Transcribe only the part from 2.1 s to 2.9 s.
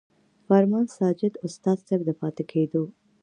پاتې کېدو